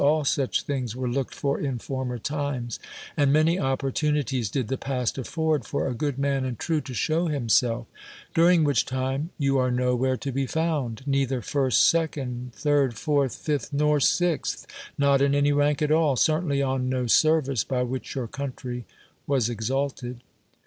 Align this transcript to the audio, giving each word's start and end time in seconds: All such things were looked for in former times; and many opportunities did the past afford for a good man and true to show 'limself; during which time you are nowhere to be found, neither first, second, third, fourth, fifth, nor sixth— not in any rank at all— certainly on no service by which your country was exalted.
All 0.03 0.25
such 0.25 0.63
things 0.63 0.95
were 0.95 1.07
looked 1.07 1.35
for 1.35 1.59
in 1.59 1.77
former 1.77 2.17
times; 2.17 2.79
and 3.15 3.31
many 3.31 3.59
opportunities 3.59 4.49
did 4.49 4.67
the 4.67 4.75
past 4.75 5.15
afford 5.19 5.63
for 5.63 5.87
a 5.87 5.93
good 5.93 6.17
man 6.17 6.43
and 6.43 6.57
true 6.57 6.81
to 6.81 6.93
show 6.95 7.25
'limself; 7.25 7.85
during 8.33 8.63
which 8.63 8.83
time 8.85 9.29
you 9.37 9.59
are 9.59 9.69
nowhere 9.69 10.17
to 10.17 10.31
be 10.31 10.47
found, 10.47 11.03
neither 11.05 11.43
first, 11.43 11.87
second, 11.87 12.51
third, 12.55 12.95
fourth, 12.95 13.35
fifth, 13.35 13.71
nor 13.71 13.99
sixth— 13.99 14.65
not 14.97 15.21
in 15.21 15.35
any 15.35 15.51
rank 15.51 15.83
at 15.83 15.91
all— 15.91 16.15
certainly 16.15 16.63
on 16.63 16.89
no 16.89 17.05
service 17.05 17.63
by 17.63 17.83
which 17.83 18.15
your 18.15 18.25
country 18.25 18.85
was 19.27 19.49
exalted. 19.49 20.23